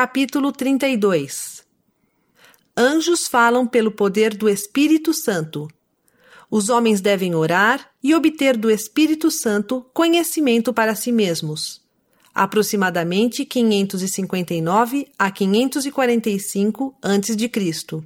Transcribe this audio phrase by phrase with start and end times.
[0.00, 1.62] capítulo 32
[2.74, 5.68] Anjos falam pelo poder do Espírito Santo.
[6.50, 11.82] Os homens devem orar e obter do Espírito Santo conhecimento para si mesmos.
[12.34, 18.02] Aproximadamente 559 a 545 a.C.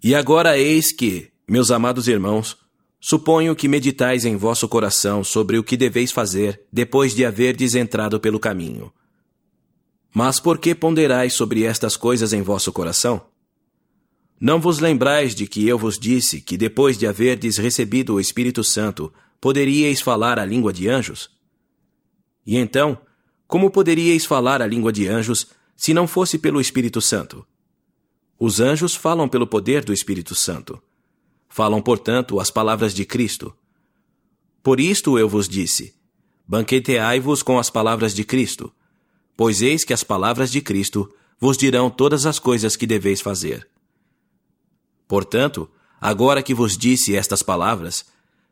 [0.00, 2.56] E agora eis que, meus amados irmãos,
[3.04, 8.20] suponho que meditais em vosso coração sobre o que deveis fazer depois de haverdes entrado
[8.20, 8.92] pelo caminho.
[10.14, 13.26] Mas por que ponderais sobre estas coisas em vosso coração?
[14.40, 18.62] Não vos lembrais de que eu vos disse que depois de haverdes recebido o Espírito
[18.62, 21.28] Santo, poderíeis falar a língua de anjos?
[22.46, 22.96] E então,
[23.48, 27.44] como poderíeis falar a língua de anjos se não fosse pelo Espírito Santo?
[28.38, 30.80] Os anjos falam pelo poder do Espírito Santo.
[31.52, 33.54] Falam, portanto, as palavras de Cristo.
[34.62, 35.94] Por isto eu vos disse:
[36.48, 38.72] banqueteai-vos com as palavras de Cristo,
[39.36, 43.68] pois eis que as palavras de Cristo vos dirão todas as coisas que deveis fazer.
[45.06, 48.06] Portanto, agora que vos disse estas palavras,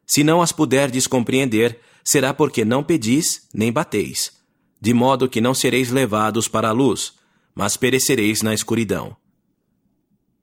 [0.05, 4.31] se não as puderdes compreender, será porque não pedis nem bateis,
[4.79, 7.15] de modo que não sereis levados para a luz,
[7.55, 9.17] mas perecereis na escuridão.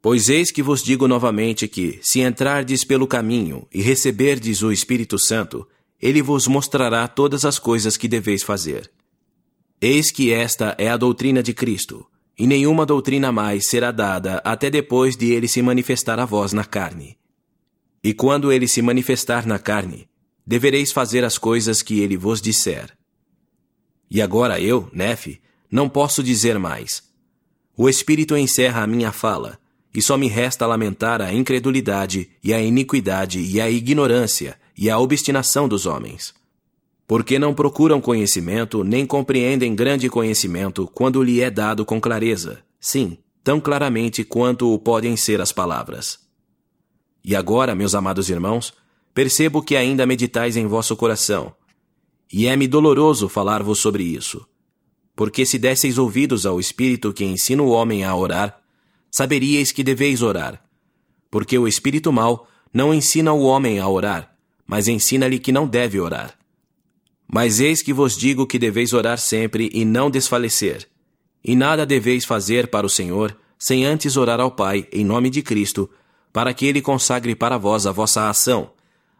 [0.08, 5.20] Pois eis que vos digo novamente que, se entrardes pelo caminho e receberdes o Espírito
[5.20, 5.68] Santo,
[6.02, 8.90] ele vos mostrará todas as coisas que deveis fazer.
[9.82, 12.08] Eis que esta é a doutrina de Cristo,
[12.40, 16.64] e nenhuma doutrina mais será dada até depois de ele se manifestar a vós na
[16.64, 17.18] carne.
[18.02, 20.08] E quando ele se manifestar na carne,
[20.46, 22.98] devereis fazer as coisas que ele vos disser.
[24.10, 27.04] E agora eu, Nefe, não posso dizer mais.
[27.76, 29.60] O Espírito encerra a minha fala,
[29.94, 35.00] e só me resta lamentar a incredulidade e a iniquidade e a ignorância e a
[35.00, 36.36] obstinação dos homens
[37.08, 43.18] porque não procuram conhecimento, nem compreendem grande conhecimento quando lhe é dado com clareza, sim,
[43.42, 46.20] tão claramente quanto o podem ser as palavras.
[47.24, 48.74] E agora, meus amados irmãos,
[49.14, 51.56] percebo que ainda meditais em vosso coração,
[52.32, 54.46] e é-me doloroso falar-vos sobre isso.
[55.16, 58.62] Porque se desseis ouvidos ao Espírito que ensina o homem a orar,
[59.18, 60.62] saberíeis que deveis orar.
[61.32, 64.32] Porque o Espírito mau não ensina o homem a orar,
[64.64, 66.38] mas ensina-lhe que não deve orar.
[67.28, 70.88] Mas eis que vos digo que deveis orar sempre e não desfalecer.
[71.44, 75.42] E nada deveis fazer para o Senhor, sem antes orar ao Pai, em nome de
[75.42, 75.90] Cristo,
[76.32, 78.70] para que ele consagre para vós a vossa ação,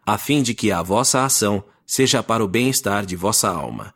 [0.06, 3.92] a fim de que a vossa ação seja para o bem-estar de vossa alma.